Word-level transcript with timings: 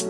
It's 0.00 0.08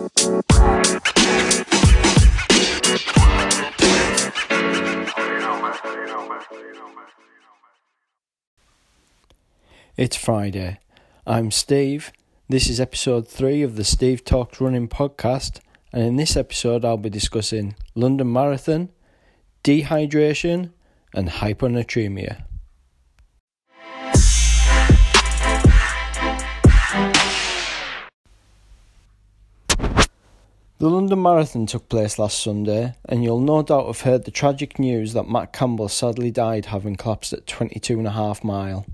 Friday. 10.15 10.79
I'm 11.27 11.51
Steve. 11.51 12.13
This 12.47 12.69
is 12.69 12.79
episode 12.79 13.27
3 13.27 13.63
of 13.63 13.75
the 13.75 13.83
Steve 13.83 14.23
Talks 14.23 14.61
Running 14.61 14.87
podcast, 14.87 15.59
and 15.91 16.03
in 16.03 16.15
this 16.15 16.37
episode, 16.37 16.85
I'll 16.85 16.95
be 16.95 17.09
discussing 17.09 17.75
London 17.93 18.31
Marathon, 18.31 18.91
dehydration, 19.65 20.71
and 21.13 21.27
hyponatremia. 21.27 22.45
The 30.81 30.89
London 30.89 31.21
Marathon 31.21 31.67
took 31.67 31.89
place 31.89 32.17
last 32.17 32.41
Sunday, 32.41 32.95
and 33.07 33.23
you'll 33.23 33.39
no 33.39 33.61
doubt 33.61 33.85
have 33.85 34.01
heard 34.01 34.25
the 34.25 34.31
tragic 34.31 34.79
news 34.79 35.13
that 35.13 35.29
Matt 35.29 35.53
Campbell 35.53 35.87
sadly 35.89 36.31
died 36.31 36.65
having 36.65 36.95
collapsed 36.95 37.33
at 37.33 37.45
22.5 37.45 38.43
mile. 38.43 38.87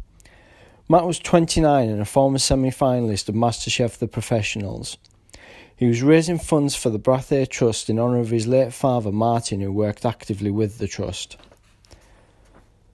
Matt 0.90 1.06
was 1.06 1.18
29 1.18 1.88
and 1.88 2.02
a 2.02 2.04
former 2.04 2.40
semi 2.40 2.72
finalist 2.72 3.30
of 3.30 3.36
MasterChef 3.36 4.00
The 4.00 4.08
Professionals. 4.10 4.98
He 5.78 5.88
was 5.88 6.04
raising 6.04 6.40
funds 6.40 6.76
for 6.76 6.90
the 6.90 7.00
Brathay 7.00 7.48
Trust 7.48 7.90
in 7.90 8.00
honour 8.00 8.20
of 8.20 8.32
his 8.32 8.48
late 8.48 8.74
father 8.74 9.14
Martin, 9.14 9.62
who 9.62 9.72
worked 9.72 10.06
actively 10.06 10.52
with 10.52 10.80
the 10.80 10.90
Trust. 10.90 11.38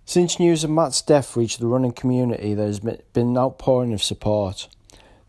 Since 0.06 0.40
news 0.40 0.64
of 0.64 0.70
Matt's 0.70 1.02
death 1.02 1.36
reached 1.36 1.60
the 1.60 1.66
running 1.66 1.94
community, 1.94 2.54
there 2.54 2.68
has 2.68 2.80
been 2.80 3.00
an 3.16 3.38
outpouring 3.40 3.92
of 3.92 4.04
support. 4.04 4.68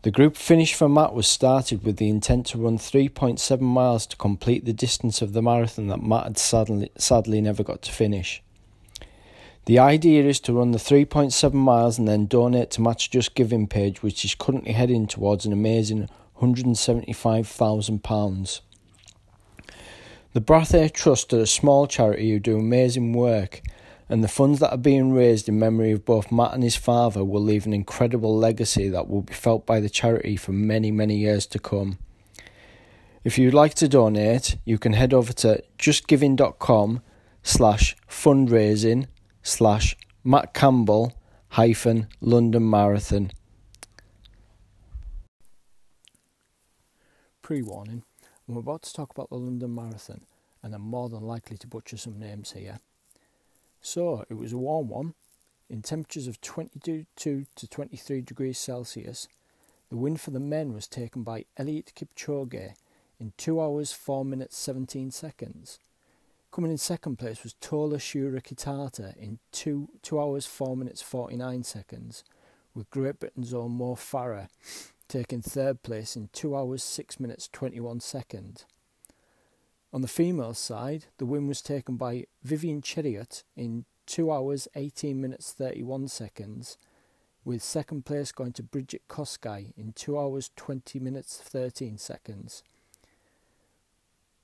The 0.05 0.11
group 0.11 0.37
Finish 0.37 0.73
for 0.75 0.87
Matt 0.87 1.15
was 1.15 1.25
started 1.25 1.83
with 1.83 1.97
the 1.97 2.09
intent 2.09 2.45
to 2.47 2.59
run 2.59 2.77
3.7 2.77 3.59
miles 3.59 4.05
to 4.05 4.15
complete 4.15 4.63
the 4.63 4.71
distance 4.71 5.19
of 5.19 5.33
the 5.33 5.41
marathon 5.41 5.87
that 5.87 6.03
Matt 6.03 6.25
had 6.25 6.37
sadly, 6.37 6.91
sadly 6.95 7.41
never 7.41 7.63
got 7.63 7.81
to 7.81 7.91
finish. 7.91 8.43
The 9.65 9.79
idea 9.79 10.23
is 10.25 10.39
to 10.41 10.53
run 10.53 10.73
the 10.73 10.77
3.7 10.77 11.53
miles 11.53 11.97
and 11.97 12.07
then 12.07 12.27
donate 12.27 12.69
to 12.71 12.83
Matt's 12.83 13.07
Just 13.07 13.33
Giving 13.33 13.65
page, 13.65 14.03
which 14.03 14.23
is 14.23 14.35
currently 14.35 14.73
heading 14.73 15.07
towards 15.07 15.47
an 15.47 15.53
amazing 15.53 16.07
£175,000. 16.39 18.61
The 20.33 20.41
Brathay 20.41 20.93
Trust 20.93 21.33
are 21.33 21.39
a 21.39 21.47
small 21.47 21.87
charity 21.87 22.29
who 22.29 22.39
do 22.39 22.59
amazing 22.59 23.13
work, 23.13 23.63
and 24.07 24.23
the 24.23 24.27
funds 24.27 24.59
that 24.59 24.71
are 24.71 24.77
being 24.77 25.11
raised 25.13 25.49
in 25.49 25.57
memory 25.57 25.91
of 25.91 26.05
both 26.05 26.31
Matt 26.31 26.53
and 26.53 26.63
his 26.63 26.75
father 26.75 27.23
will 27.23 27.41
leave 27.41 27.65
an 27.65 27.73
incredible 27.73 28.37
legacy 28.37 28.87
that 28.89 29.07
will 29.07 29.23
be 29.23 29.33
felt 29.33 29.65
by 29.65 29.79
the 29.79 29.89
charity 29.89 30.35
for 30.35 30.51
many, 30.51 30.91
many 30.91 31.15
years 31.17 31.45
to 31.47 31.59
come. 31.59 31.97
If 33.23 33.39
you'd 33.39 33.55
like 33.55 33.73
to 33.75 33.87
donate, 33.87 34.57
you 34.65 34.77
can 34.77 34.93
head 34.93 35.13
over 35.13 35.33
to 35.33 35.63
justgiving.com 35.79 37.01
slash 37.41 37.95
fundraising 38.07 39.07
slash 39.41 39.97
Matt 40.23 40.53
Campbell 40.53 41.13
hyphen 41.49 42.07
London 42.21 42.69
Marathon. 42.69 43.31
Pre 47.41 47.61
warning 47.63 48.03
I'm 48.47 48.57
about 48.57 48.83
to 48.83 48.93
talk 48.93 49.09
about 49.11 49.29
the 49.29 49.37
London 49.37 49.73
Marathon 49.73 50.21
and 50.61 50.75
I'm 50.75 50.81
more 50.81 51.09
than 51.09 51.21
likely 51.21 51.57
to 51.57 51.67
butcher 51.67 51.97
some 51.97 52.19
names 52.19 52.51
here. 52.51 52.79
So, 53.85 54.25
it 54.31 54.33
was 54.33 54.51
a 54.51 54.57
warm 54.57 54.89
one 54.89 55.13
in 55.69 55.83
temperatures 55.83 56.27
of 56.27 56.41
22 56.41 57.05
to 57.55 57.67
23 57.67 58.21
degrees 58.21 58.57
Celsius. 58.57 59.27
The 59.89 59.95
win 59.95 60.17
for 60.17 60.31
the 60.31 60.39
men 60.39 60.73
was 60.73 60.87
taken 60.87 61.21
by 61.21 61.45
Eliud 61.59 61.93
Kipchoge 61.93 62.73
in 63.19 63.33
2 63.37 63.61
hours 63.61 63.93
4 63.93 64.25
minutes 64.25 64.57
17 64.57 65.11
seconds. 65.11 65.77
Coming 66.51 66.71
in 66.71 66.79
second 66.79 67.17
place 67.17 67.43
was 67.43 67.53
Tola 67.61 67.97
Shura 67.97 68.41
Kitata 68.41 69.15
in 69.17 69.37
2, 69.51 69.87
two 70.01 70.19
hours 70.19 70.47
4 70.47 70.75
minutes 70.75 71.03
49 71.03 71.63
seconds, 71.63 72.23
with 72.73 72.89
Great 72.89 73.19
Britain's 73.19 73.53
own 73.53 73.73
Mo 73.73 73.93
Farah 73.93 74.47
taking 75.07 75.43
third 75.43 75.83
place 75.83 76.15
in 76.15 76.29
2 76.33 76.55
hours 76.55 76.83
6 76.83 77.19
minutes 77.19 77.47
21 77.53 77.99
seconds. 77.99 78.65
On 79.95 80.01
the 80.01 80.09
female 80.09 80.53
side, 80.53 81.05
the 81.19 81.25
win 81.25 81.47
was 81.47 81.61
taken 81.61 81.95
by 81.95 82.25
Vivian 82.43 82.81
Cheruiyot 82.81 83.43
in 83.55 83.85
2 84.07 84.29
hours 84.29 84.67
18 84.75 85.21
minutes 85.21 85.53
31 85.53 86.09
seconds, 86.09 86.77
with 87.45 87.63
second 87.63 88.03
place 88.03 88.33
going 88.33 88.51
to 88.51 88.61
Brigid 88.61 88.99
Kosgei 89.07 89.71
in 89.77 89.93
2 89.93 90.19
hours 90.19 90.51
20 90.57 90.99
minutes 90.99 91.37
13 91.37 91.97
seconds. 91.97 92.61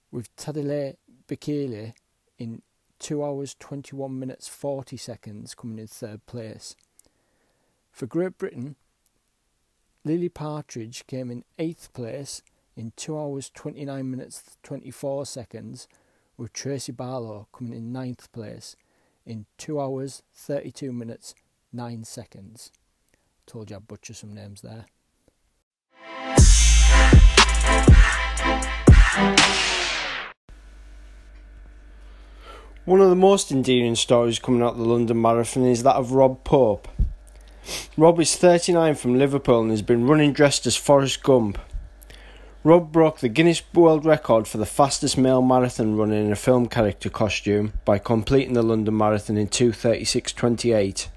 With 0.09 0.33
Tadele 0.37 0.95
Bekele 1.27 1.95
in 2.39 2.61
2 2.99 3.21
hours 3.21 3.53
21 3.59 4.17
minutes 4.17 4.47
40 4.47 4.95
seconds, 4.95 5.53
coming 5.53 5.79
in 5.79 5.87
third 5.87 6.25
place. 6.27 6.77
For 7.91 8.05
Great 8.05 8.37
Britain, 8.37 8.77
Lily 10.05 10.29
Partridge 10.29 11.05
came 11.07 11.29
in 11.29 11.43
eighth 11.59 11.91
place 11.91 12.41
in 12.75 12.93
2 12.95 13.17
hours 13.17 13.49
29 13.49 14.09
minutes 14.09 14.57
24 14.63 15.25
seconds, 15.25 15.87
with 16.37 16.53
Tracy 16.53 16.91
Barlow 16.91 17.47
coming 17.53 17.73
in 17.73 17.91
ninth 17.91 18.31
place 18.31 18.75
in 19.25 19.45
2 19.57 19.79
hours 19.79 20.23
32 20.33 20.91
minutes 20.91 21.35
9 21.71 22.03
seconds. 22.03 22.71
Told 23.45 23.69
you 23.69 23.75
I'd 23.75 23.87
butcher 23.87 24.13
some 24.13 24.33
names 24.33 24.61
there. 24.61 24.85
One 32.85 32.99
of 32.99 33.09
the 33.09 33.15
most 33.15 33.51
endearing 33.51 33.95
stories 33.95 34.39
coming 34.39 34.63
out 34.63 34.73
of 34.73 34.79
the 34.79 34.85
London 34.85 35.21
Marathon 35.21 35.65
is 35.65 35.83
that 35.83 35.95
of 35.95 36.13
Rob 36.13 36.43
Pope. 36.43 36.87
Rob 37.95 38.19
is 38.19 38.35
39 38.35 38.95
from 38.95 39.19
Liverpool 39.19 39.61
and 39.61 39.69
has 39.69 39.83
been 39.83 40.07
running 40.07 40.33
dressed 40.33 40.65
as 40.65 40.75
Forrest 40.75 41.21
Gump. 41.21 41.59
Rob 42.63 42.91
broke 42.91 43.21
the 43.21 43.27
Guinness 43.27 43.63
World 43.73 44.05
Record 44.05 44.47
for 44.47 44.59
the 44.59 44.67
fastest 44.67 45.17
male 45.17 45.41
marathon 45.41 45.97
runner 45.97 46.13
in 46.13 46.31
a 46.31 46.35
film 46.35 46.67
character 46.67 47.09
costume 47.09 47.73
by 47.85 47.97
completing 47.97 48.53
the 48.53 48.61
London 48.61 48.95
Marathon 48.95 49.35
in 49.35 49.47
2:36:28. 49.47 51.07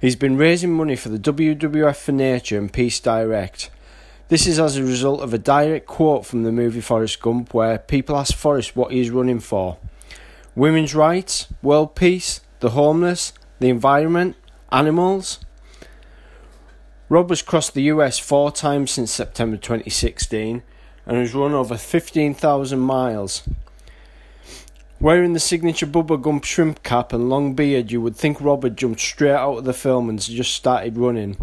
He's 0.00 0.14
been 0.14 0.36
raising 0.36 0.72
money 0.72 0.94
for 0.94 1.08
the 1.08 1.18
WWF 1.18 1.96
for 1.96 2.12
Nature 2.12 2.56
and 2.56 2.72
Peace 2.72 3.00
Direct. 3.00 3.68
This 4.28 4.46
is 4.46 4.60
as 4.60 4.76
a 4.76 4.84
result 4.84 5.22
of 5.22 5.34
a 5.34 5.38
direct 5.38 5.86
quote 5.86 6.24
from 6.24 6.44
the 6.44 6.52
movie 6.52 6.80
Forrest 6.80 7.20
Gump 7.20 7.52
where 7.52 7.78
people 7.78 8.16
ask 8.16 8.36
Forrest 8.36 8.76
what 8.76 8.92
he 8.92 9.00
is 9.00 9.10
running 9.10 9.40
for 9.40 9.78
women's 10.54 10.94
rights, 10.94 11.48
world 11.62 11.96
peace, 11.96 12.42
the 12.60 12.70
homeless, 12.70 13.32
the 13.58 13.70
environment, 13.70 14.36
animals. 14.70 15.40
Rob 17.08 17.28
has 17.28 17.42
crossed 17.42 17.74
the 17.74 17.82
US 17.82 18.18
four 18.18 18.50
times 18.50 18.92
since 18.92 19.10
September 19.10 19.58
2016 19.58 20.62
and 21.06 21.16
has 21.16 21.34
run 21.34 21.52
over 21.52 21.76
15,000 21.76 22.78
miles. 22.78 23.42
Wearing 25.00 25.34
the 25.34 25.40
signature 25.40 25.86
Bubba 25.86 26.20
Gump 26.20 26.44
shrimp 26.44 26.82
cap 26.82 27.12
and 27.12 27.28
long 27.28 27.52
beard, 27.54 27.92
you 27.92 28.00
would 28.00 28.16
think 28.16 28.40
Rob 28.40 28.62
had 28.62 28.78
jumped 28.78 29.00
straight 29.00 29.32
out 29.32 29.58
of 29.58 29.64
the 29.64 29.74
film 29.74 30.08
and 30.08 30.18
just 30.18 30.54
started 30.54 30.96
running. 30.96 31.36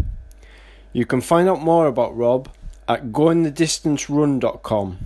You 0.92 1.06
can 1.06 1.20
find 1.20 1.48
out 1.48 1.62
more 1.62 1.86
about 1.86 2.16
Rob 2.16 2.48
at 2.88 3.12
goingthedistancerun.com. 3.12 4.98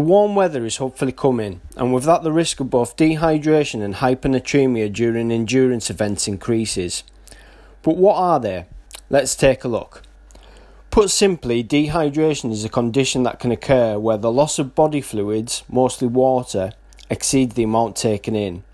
The 0.00 0.06
warm 0.06 0.34
weather 0.34 0.64
is 0.64 0.78
hopefully 0.78 1.12
coming, 1.12 1.60
and 1.76 1.92
with 1.92 2.04
that, 2.04 2.22
the 2.22 2.32
risk 2.32 2.58
of 2.58 2.70
both 2.70 2.96
dehydration 2.96 3.82
and 3.82 3.96
hyponatremia 3.96 4.90
during 4.94 5.30
endurance 5.30 5.90
events 5.90 6.26
increases. 6.26 7.04
But 7.82 7.98
what 7.98 8.16
are 8.16 8.40
they? 8.40 8.64
Let's 9.10 9.36
take 9.36 9.62
a 9.62 9.68
look. 9.68 10.00
Put 10.90 11.10
simply, 11.10 11.62
dehydration 11.62 12.50
is 12.50 12.64
a 12.64 12.70
condition 12.70 13.24
that 13.24 13.40
can 13.40 13.52
occur 13.52 13.98
where 13.98 14.16
the 14.16 14.32
loss 14.32 14.58
of 14.58 14.74
body 14.74 15.02
fluids, 15.02 15.64
mostly 15.68 16.08
water, 16.08 16.72
exceeds 17.10 17.54
the 17.54 17.64
amount 17.64 17.94
taken 17.94 18.34
in. 18.34 18.64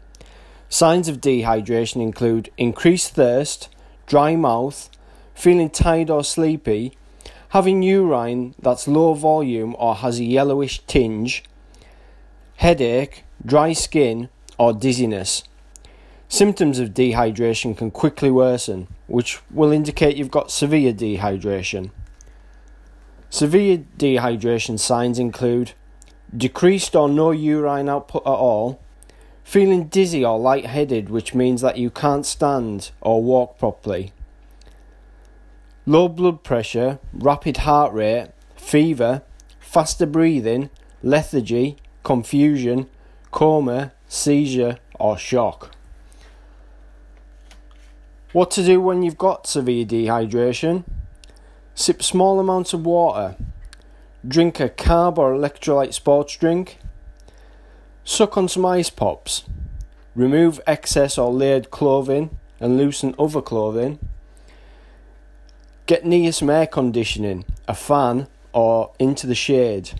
Signs 0.68 1.08
of 1.08 1.20
dehydration 1.20 2.00
include 2.00 2.52
increased 2.56 3.14
thirst, 3.14 3.68
dry 4.06 4.36
mouth, 4.36 4.88
feeling 5.34 5.70
tired 5.70 6.08
or 6.08 6.22
sleepy, 6.22 6.96
having 7.50 7.82
urine 7.82 8.54
that's 8.60 8.88
low 8.88 9.14
volume 9.14 9.74
or 9.78 9.96
has 9.96 10.18
a 10.18 10.24
yellowish 10.24 10.80
tinge, 10.86 11.44
headache, 12.56 13.24
dry 13.44 13.72
skin, 13.72 14.28
or 14.58 14.72
dizziness. 14.72 15.44
Symptoms 16.28 16.78
of 16.78 16.90
dehydration 16.90 17.76
can 17.76 17.90
quickly 17.90 18.30
worsen, 18.30 18.88
which 19.06 19.40
will 19.50 19.70
indicate 19.70 20.16
you've 20.16 20.30
got 20.30 20.50
severe 20.50 20.92
dehydration. 20.92 21.90
Severe 23.30 23.84
dehydration 23.96 24.78
signs 24.78 25.18
include 25.18 25.72
decreased 26.36 26.96
or 26.96 27.08
no 27.08 27.30
urine 27.30 27.88
output 27.88 28.22
at 28.26 28.30
all, 28.30 28.80
feeling 29.44 29.84
dizzy 29.84 30.24
or 30.24 30.38
lightheaded, 30.38 31.08
which 31.08 31.34
means 31.34 31.60
that 31.60 31.78
you 31.78 31.90
can't 31.90 32.26
stand 32.26 32.90
or 33.00 33.22
walk 33.22 33.58
properly, 33.58 34.12
low 35.86 36.08
blood 36.08 36.42
pressure, 36.42 36.98
rapid 37.12 37.58
heart 37.58 37.92
rate, 37.92 38.30
fever, 38.56 39.22
faster 39.60 40.06
breathing, 40.06 40.68
lethargy, 41.02 41.76
confusion, 42.02 42.88
coma, 43.30 43.92
seizure, 44.08 44.78
or 44.98 45.16
shock. 45.16 45.70
What 48.32 48.50
to 48.52 48.64
do 48.64 48.80
when 48.80 49.02
you've 49.02 49.16
got 49.16 49.46
severe 49.46 49.86
dehydration? 49.86 50.84
Sip 51.74 52.02
small 52.02 52.40
amounts 52.40 52.72
of 52.72 52.84
water. 52.84 53.36
Drink 54.26 54.58
a 54.58 54.68
carb 54.68 55.18
or 55.18 55.32
electrolyte 55.32 55.94
sports 55.94 56.36
drink. 56.36 56.78
Suck 58.04 58.36
on 58.36 58.48
some 58.48 58.66
ice 58.66 58.90
pops. 58.90 59.44
Remove 60.14 60.60
excess 60.66 61.16
or 61.16 61.32
layered 61.32 61.70
clothing 61.70 62.38
and 62.58 62.76
loosen 62.76 63.14
other 63.18 63.40
clothing. 63.40 63.98
Get 65.86 66.04
near 66.04 66.32
some 66.32 66.50
air 66.50 66.66
conditioning, 66.66 67.44
a 67.68 67.74
fan, 67.74 68.26
or 68.52 68.90
into 68.98 69.28
the 69.28 69.36
shade. 69.36 69.92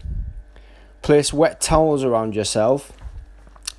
Place 1.01 1.33
wet 1.33 1.61
towels 1.61 2.03
around 2.03 2.35
yourself. 2.35 2.93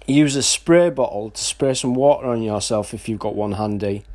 Use 0.06 0.38
a 0.38 0.44
spray 0.44 0.90
bottle 0.90 1.32
to 1.32 1.42
spray 1.42 1.74
some 1.74 1.96
water 1.96 2.28
on 2.28 2.42
yourself 2.42 2.94
if 2.94 3.10
you've 3.10 3.20
got 3.20 3.36
one 3.36 3.54
handy. 3.54 4.06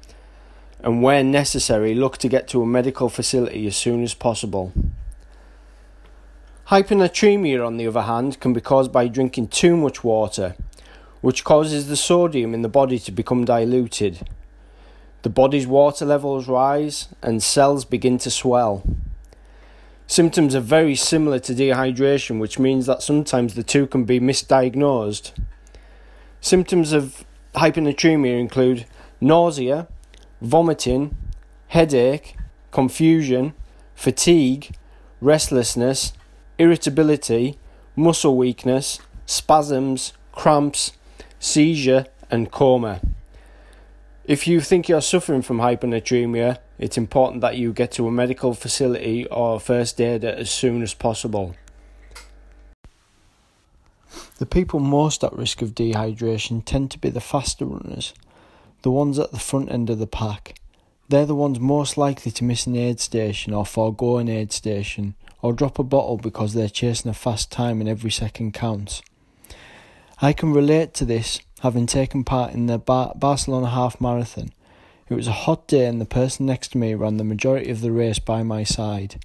And 0.80 1.02
where 1.02 1.22
necessary, 1.22 1.94
look 1.94 2.16
to 2.18 2.28
get 2.28 2.48
to 2.48 2.62
a 2.62 2.66
medical 2.66 3.10
facility 3.10 3.66
as 3.66 3.76
soon 3.76 4.02
as 4.02 4.14
possible. 4.14 4.72
Hyponatremia, 6.68 7.64
on 7.64 7.76
the 7.76 7.86
other 7.86 8.02
hand, 8.02 8.40
can 8.40 8.54
be 8.54 8.62
caused 8.62 8.90
by 8.90 9.06
drinking 9.06 9.48
too 9.48 9.76
much 9.76 10.02
water, 10.02 10.56
which 11.20 11.44
causes 11.44 11.88
the 11.88 11.96
sodium 11.98 12.54
in 12.54 12.62
the 12.62 12.70
body 12.70 12.98
to 13.00 13.12
become 13.12 13.44
diluted. 13.44 14.26
The 15.22 15.30
body's 15.30 15.66
water 15.66 16.04
levels 16.04 16.48
rise 16.48 17.08
and 17.22 17.42
cells 17.42 17.84
begin 17.84 18.18
to 18.18 18.30
swell. 18.30 18.82
Symptoms 20.08 20.54
are 20.54 20.60
very 20.60 20.96
similar 20.96 21.38
to 21.38 21.54
dehydration, 21.54 22.40
which 22.40 22.58
means 22.58 22.86
that 22.86 23.02
sometimes 23.02 23.54
the 23.54 23.62
two 23.62 23.86
can 23.86 24.04
be 24.04 24.18
misdiagnosed. 24.18 25.32
Symptoms 26.40 26.92
of 26.92 27.24
hyponatremia 27.54 28.38
include 28.38 28.84
nausea, 29.20 29.86
vomiting, 30.40 31.16
headache, 31.68 32.36
confusion, 32.72 33.54
fatigue, 33.94 34.74
restlessness, 35.20 36.12
irritability, 36.58 37.56
muscle 37.94 38.36
weakness, 38.36 38.98
spasms, 39.24 40.12
cramps, 40.32 40.92
seizure, 41.38 42.06
and 42.28 42.50
coma. 42.50 43.00
If 44.24 44.46
you 44.46 44.60
think 44.60 44.88
you're 44.88 45.00
suffering 45.00 45.42
from 45.42 45.58
hyponatremia, 45.58 46.58
it's 46.78 46.96
important 46.96 47.40
that 47.40 47.56
you 47.56 47.72
get 47.72 47.90
to 47.92 48.06
a 48.06 48.12
medical 48.12 48.54
facility 48.54 49.26
or 49.26 49.58
first 49.58 50.00
aid 50.00 50.24
as 50.24 50.48
soon 50.48 50.80
as 50.80 50.94
possible. 50.94 51.56
The 54.38 54.46
people 54.46 54.78
most 54.78 55.24
at 55.24 55.32
risk 55.32 55.60
of 55.60 55.74
dehydration 55.74 56.64
tend 56.64 56.92
to 56.92 56.98
be 56.98 57.10
the 57.10 57.20
faster 57.20 57.64
runners, 57.64 58.14
the 58.82 58.92
ones 58.92 59.18
at 59.18 59.32
the 59.32 59.40
front 59.40 59.72
end 59.72 59.90
of 59.90 59.98
the 59.98 60.06
pack. 60.06 60.54
They're 61.08 61.26
the 61.26 61.34
ones 61.34 61.58
most 61.58 61.98
likely 61.98 62.30
to 62.30 62.44
miss 62.44 62.64
an 62.66 62.76
aid 62.76 63.00
station 63.00 63.52
or 63.52 63.66
forego 63.66 64.18
an 64.18 64.28
aid 64.28 64.52
station 64.52 65.16
or 65.40 65.52
drop 65.52 65.80
a 65.80 65.82
bottle 65.82 66.16
because 66.16 66.54
they're 66.54 66.68
chasing 66.68 67.10
a 67.10 67.14
fast 67.14 67.50
time 67.50 67.80
and 67.80 67.88
every 67.88 68.12
second 68.12 68.54
counts. 68.54 69.02
I 70.20 70.32
can 70.32 70.52
relate 70.52 70.94
to 70.94 71.04
this 71.04 71.40
having 71.62 71.86
taken 71.86 72.24
part 72.24 72.52
in 72.52 72.66
the 72.66 72.76
Bar- 72.76 73.12
Barcelona 73.14 73.70
half 73.70 74.00
marathon. 74.00 74.50
It 75.08 75.14
was 75.14 75.28
a 75.28 75.32
hot 75.32 75.68
day 75.68 75.86
and 75.86 76.00
the 76.00 76.04
person 76.06 76.44
next 76.44 76.72
to 76.72 76.78
me 76.78 76.94
ran 76.94 77.18
the 77.18 77.24
majority 77.24 77.70
of 77.70 77.82
the 77.82 77.92
race 77.92 78.18
by 78.18 78.42
my 78.42 78.64
side. 78.64 79.20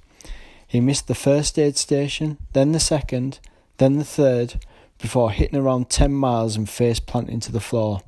He 0.68 0.80
missed 0.80 1.08
the 1.08 1.16
first 1.16 1.58
aid 1.58 1.78
station, 1.78 2.38
then 2.54 2.74
the 2.74 2.80
second, 2.80 3.40
then 3.78 3.98
the 3.98 4.06
third, 4.06 4.64
before 5.00 5.32
hitting 5.32 5.58
around 5.58 5.90
10 5.90 6.14
miles 6.14 6.56
and 6.56 6.70
face 6.70 7.00
planting 7.00 7.40
to 7.40 7.52
the 7.52 7.60
floor. 7.60 8.02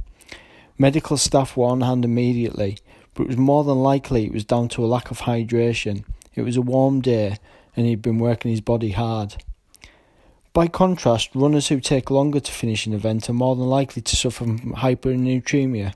Medical 0.77 1.17
staff 1.17 1.57
were 1.57 1.65
on 1.65 1.81
hand 1.81 2.05
immediately, 2.05 2.77
but 3.15 3.23
it 3.23 3.29
was 3.29 3.37
more 3.37 3.63
than 3.63 3.81
likely 3.81 4.25
it 4.25 4.33
was 4.33 4.45
down 4.45 4.67
to 4.69 4.85
a 4.85 4.87
lack 4.87 5.09
of 5.09 5.21
hydration. 5.21 6.03
It 6.35 6.43
was 6.43 6.55
a 6.55 6.61
warm 6.61 7.01
day 7.01 7.37
and 7.75 7.87
he'd 7.87 8.03
been 8.03 8.19
working 8.19 8.51
his 8.51 8.61
body 8.61 8.91
hard. 8.91 9.43
By 10.59 10.67
contrast, 10.67 11.29
runners 11.35 11.69
who 11.69 11.79
take 11.79 12.11
longer 12.11 12.41
to 12.41 12.51
finish 12.51 12.85
an 12.85 12.91
event 12.91 13.29
are 13.29 13.33
more 13.33 13.56
than 13.56 13.67
likely 13.67 14.01
to 14.01 14.15
suffer 14.17 14.44
from 14.44 14.73
hyponatremia. 14.73 15.94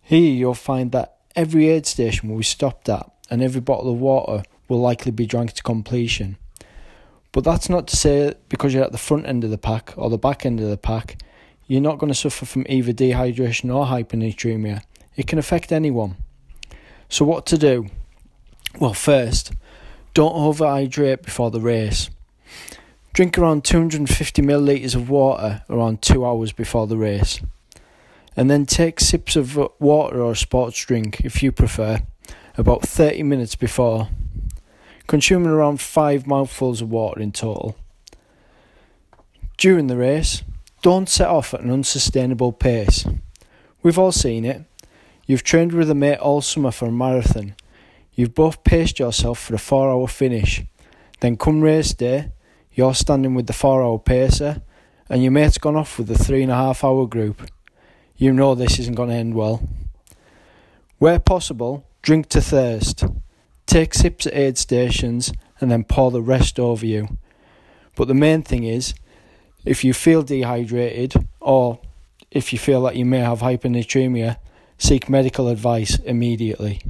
Here 0.00 0.32
you'll 0.32 0.54
find 0.54 0.92
that 0.92 1.16
every 1.34 1.68
aid 1.68 1.84
station 1.84 2.28
will 2.28 2.36
be 2.36 2.44
stopped 2.44 2.88
at 2.88 3.10
and 3.28 3.42
every 3.42 3.60
bottle 3.60 3.92
of 3.92 3.98
water 3.98 4.44
will 4.68 4.80
likely 4.80 5.10
be 5.10 5.26
drank 5.26 5.54
to 5.54 5.62
completion. 5.64 6.36
But 7.32 7.42
that's 7.42 7.68
not 7.68 7.88
to 7.88 7.96
say 7.96 8.34
because 8.48 8.72
you're 8.74 8.84
at 8.84 8.92
the 8.92 8.96
front 8.96 9.26
end 9.26 9.42
of 9.42 9.50
the 9.50 9.58
pack 9.58 9.92
or 9.96 10.08
the 10.08 10.16
back 10.16 10.46
end 10.46 10.60
of 10.60 10.70
the 10.70 10.76
pack, 10.76 11.20
you're 11.66 11.80
not 11.80 11.98
going 11.98 12.12
to 12.12 12.16
suffer 12.16 12.46
from 12.46 12.64
either 12.68 12.92
dehydration 12.92 13.74
or 13.74 13.86
hyponatremia. 13.86 14.82
It 15.16 15.26
can 15.26 15.40
affect 15.40 15.72
anyone. 15.72 16.14
So, 17.08 17.24
what 17.24 17.46
to 17.46 17.58
do? 17.58 17.88
Well, 18.78 18.94
first, 18.94 19.52
don't 20.14 20.32
overhydrate 20.32 21.22
before 21.22 21.50
the 21.50 21.60
race. 21.60 22.08
Drink 23.12 23.36
around 23.36 23.64
250 23.64 24.40
millilitres 24.40 24.94
of 24.94 25.10
water 25.10 25.62
around 25.68 26.00
two 26.00 26.24
hours 26.24 26.52
before 26.52 26.86
the 26.86 26.96
race. 26.96 27.40
And 28.34 28.50
then 28.50 28.64
take 28.64 29.00
sips 29.00 29.36
of 29.36 29.58
uh, 29.58 29.68
water 29.78 30.22
or 30.22 30.34
sports 30.34 30.82
drink, 30.82 31.20
if 31.20 31.42
you 31.42 31.52
prefer, 31.52 32.00
about 32.56 32.82
30 32.82 33.22
minutes 33.24 33.54
before. 33.54 34.08
Consuming 35.06 35.50
around 35.50 35.82
5 35.82 36.26
mouthfuls 36.26 36.80
of 36.80 36.90
water 36.90 37.20
in 37.20 37.32
total. 37.32 37.76
During 39.58 39.88
the 39.88 39.98
race, 39.98 40.42
don't 40.80 41.08
set 41.08 41.28
off 41.28 41.52
at 41.52 41.60
an 41.60 41.70
unsustainable 41.70 42.52
pace. 42.52 43.04
We've 43.82 43.98
all 43.98 44.12
seen 44.12 44.46
it. 44.46 44.64
You've 45.26 45.44
trained 45.44 45.72
with 45.72 45.90
a 45.90 45.94
mate 45.94 46.18
all 46.18 46.40
summer 46.40 46.70
for 46.70 46.86
a 46.86 46.92
marathon. 46.92 47.56
You've 48.14 48.34
both 48.34 48.64
paced 48.64 48.98
yourself 48.98 49.38
for 49.38 49.54
a 49.54 49.58
four 49.58 49.90
hour 49.90 50.08
finish. 50.08 50.62
Then 51.20 51.36
come 51.36 51.60
race 51.60 51.92
day, 51.92 52.30
you're 52.74 52.94
standing 52.94 53.34
with 53.34 53.46
the 53.46 53.52
four 53.52 53.82
hour 53.82 53.98
pacer, 53.98 54.62
and 55.08 55.22
your 55.22 55.32
mate's 55.32 55.58
gone 55.58 55.76
off 55.76 55.98
with 55.98 56.08
the 56.08 56.16
three 56.16 56.42
and 56.42 56.52
a 56.52 56.56
half 56.56 56.84
hour 56.84 57.06
group. 57.06 57.42
You 58.16 58.32
know 58.32 58.54
this 58.54 58.78
isn't 58.78 58.94
going 58.94 59.10
to 59.10 59.14
end 59.14 59.34
well. 59.34 59.68
Where 60.98 61.18
possible, 61.18 61.84
drink 62.02 62.28
to 62.30 62.40
thirst. 62.40 63.04
Take 63.66 63.94
sips 63.94 64.26
at 64.26 64.34
aid 64.34 64.58
stations 64.58 65.32
and 65.60 65.70
then 65.70 65.84
pour 65.84 66.10
the 66.10 66.22
rest 66.22 66.58
over 66.58 66.86
you. 66.86 67.18
But 67.96 68.08
the 68.08 68.14
main 68.14 68.42
thing 68.42 68.64
is, 68.64 68.94
if 69.64 69.84
you 69.84 69.92
feel 69.92 70.22
dehydrated 70.22 71.14
or 71.40 71.80
if 72.30 72.52
you 72.52 72.58
feel 72.58 72.82
that 72.82 72.96
you 72.96 73.04
may 73.04 73.20
have 73.20 73.40
hyponatremia, 73.40 74.38
seek 74.78 75.08
medical 75.08 75.48
advice 75.48 75.98
immediately. 75.98 76.80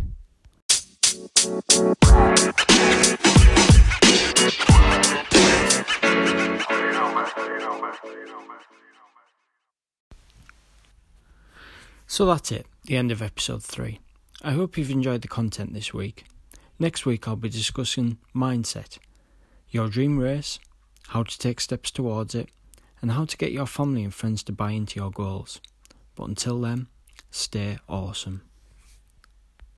So 12.13 12.27
that's 12.27 12.53
it, 12.53 12.67
the 12.85 12.99
end 12.99 13.11
of 13.11 13.23
episode 13.23 13.63
3. 13.63 13.99
I 14.43 14.51
hope 14.51 14.77
you've 14.77 14.91
enjoyed 14.91 15.23
the 15.23 15.29
content 15.29 15.73
this 15.73 15.95
week. 15.95 16.27
Next 16.79 17.07
week 17.07 17.27
I'll 17.27 17.37
be 17.37 17.49
discussing 17.49 18.19
mindset, 18.37 18.99
your 19.71 19.89
dream 19.89 20.19
race, 20.19 20.59
how 21.09 21.23
to 21.23 21.39
take 21.39 21.59
steps 21.59 21.91
towards 21.91 22.35
it, 22.35 22.51
and 23.01 23.13
how 23.13 23.25
to 23.25 23.37
get 23.39 23.51
your 23.51 23.65
family 23.65 24.05
and 24.05 24.13
friends 24.13 24.43
to 24.43 24.53
buy 24.53 24.73
into 24.73 25.01
your 25.01 25.11
goals. 25.11 25.63
But 26.15 26.29
until 26.29 26.61
then, 26.61 26.89
stay 27.31 27.79
awesome. 27.89 28.43